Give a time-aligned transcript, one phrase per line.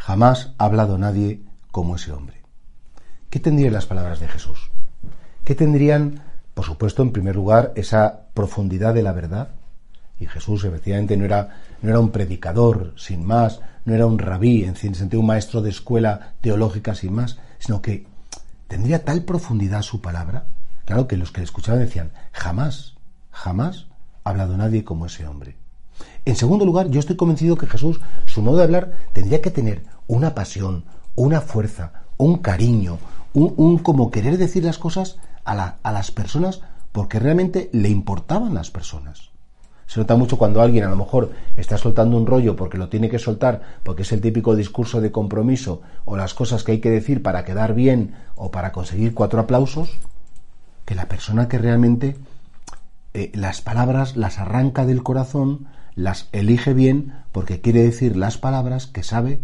[0.00, 2.40] Jamás ha hablado nadie como ese hombre.
[3.28, 4.70] ¿Qué tendrían las palabras de Jesús?
[5.44, 6.22] ¿Qué tendrían,
[6.54, 9.50] por supuesto, en primer lugar, esa profundidad de la verdad?
[10.18, 14.64] Y Jesús, efectivamente, no era, no era un predicador sin más, no era un rabí,
[14.64, 18.06] en sentido un maestro de escuela teológica sin más, sino que
[18.68, 20.46] tendría tal profundidad su palabra,
[20.86, 22.94] claro que los que le escuchaban decían, jamás,
[23.32, 23.86] jamás
[24.24, 25.59] ha hablado nadie como ese hombre.
[26.24, 29.82] En segundo lugar, yo estoy convencido que Jesús, su modo de hablar, tendría que tener
[30.06, 30.84] una pasión,
[31.14, 32.98] una fuerza, un cariño,
[33.32, 36.60] un, como querer decir las cosas a, a las personas
[36.92, 39.30] porque realmente le importaban las personas.
[39.86, 43.08] Se nota mucho cuando alguien a lo mejor está soltando un rollo porque lo tiene
[43.08, 46.90] que soltar, porque es el típico discurso de compromiso o las cosas que hay que
[46.90, 49.98] decir para quedar bien o para conseguir cuatro aplausos,
[50.84, 52.16] que la persona que realmente
[53.14, 55.66] eh, las palabras las arranca del corazón,
[56.00, 59.40] las elige bien porque quiere decir las palabras que sabe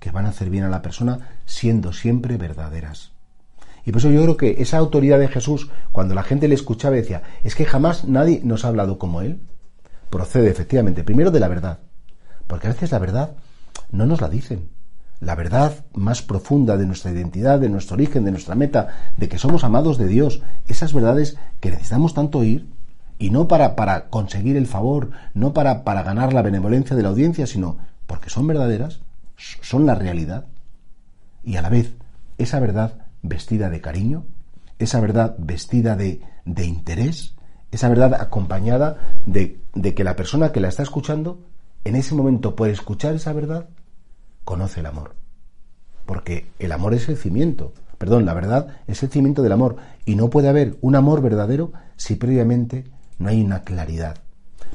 [0.00, 3.12] que van a hacer bien a la persona siendo siempre verdaderas.
[3.86, 6.96] Y por eso yo creo que esa autoridad de Jesús, cuando la gente le escuchaba,
[6.96, 9.40] decía, es que jamás nadie nos ha hablado como Él,
[10.10, 11.78] procede efectivamente primero de la verdad,
[12.46, 13.36] porque a veces la verdad
[13.90, 14.68] no nos la dicen.
[15.20, 19.38] La verdad más profunda de nuestra identidad, de nuestro origen, de nuestra meta, de que
[19.38, 22.66] somos amados de Dios, esas verdades que necesitamos tanto oír,
[23.24, 27.08] y no para, para conseguir el favor, no para, para ganar la benevolencia de la
[27.08, 29.00] audiencia, sino porque son verdaderas,
[29.62, 30.44] son la realidad.
[31.42, 31.94] Y a la vez,
[32.36, 34.26] esa verdad vestida de cariño,
[34.78, 37.34] esa verdad vestida de, de interés,
[37.70, 41.40] esa verdad acompañada de, de que la persona que la está escuchando,
[41.84, 43.70] en ese momento, por escuchar esa verdad,
[44.44, 45.14] conoce el amor.
[46.04, 47.72] Porque el amor es el cimiento.
[47.96, 49.76] Perdón, la verdad es el cimiento del amor.
[50.04, 54.18] Y no puede haber un amor verdadero si previamente no hay una claridad.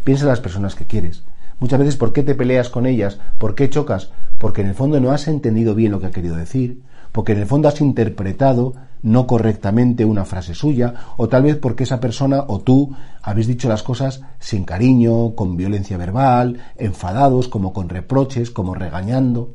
[0.03, 1.23] Piensa en las personas que quieres.
[1.59, 3.19] Muchas veces, ¿por qué te peleas con ellas?
[3.37, 4.11] ¿Por qué chocas?
[4.37, 7.39] Porque en el fondo no has entendido bien lo que ha querido decir, porque en
[7.39, 12.43] el fondo has interpretado no correctamente una frase suya, o tal vez porque esa persona
[12.47, 18.51] o tú habéis dicho las cosas sin cariño, con violencia verbal, enfadados, como con reproches,
[18.51, 19.53] como regañando.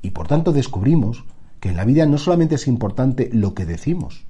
[0.00, 1.24] Y por tanto descubrimos
[1.60, 4.24] que en la vida no solamente es importante lo que decimos,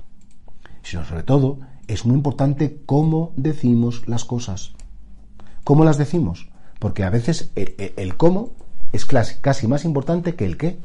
[0.82, 4.72] sino sobre todo es muy importante cómo decimos las cosas.
[5.64, 6.48] ¿Cómo las decimos?
[6.78, 8.50] Porque a veces el, cómo
[8.92, 10.78] es casi más importante que el qué.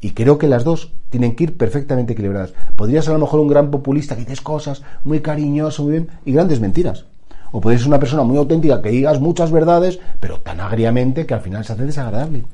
[0.00, 2.54] Y creo que las dos tienen que ir perfectamente equilibradas.
[2.74, 6.08] Podrías ser a lo mejor un gran populista que dices cosas muy cariñoso, muy bien,
[6.24, 7.04] y grandes mentiras.
[7.52, 11.34] O podrías ser una persona muy auténtica que digas muchas verdades, pero tan agriamente que
[11.34, 12.44] al final se hace desagradable.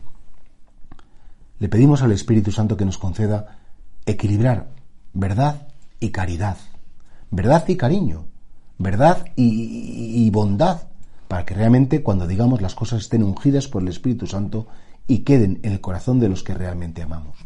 [1.61, 3.59] Le pedimos al Espíritu Santo que nos conceda
[4.05, 4.67] equilibrar
[5.15, 5.68] verdad
[6.01, 6.57] y caridad.
[7.31, 8.27] Verdad y cariño,
[8.79, 10.83] verdad y, bondad,
[11.29, 14.67] para que realmente cuando digamos las cosas estén ungidas por el Espíritu Santo
[15.07, 17.37] y queden en el corazón de los que realmente amamos.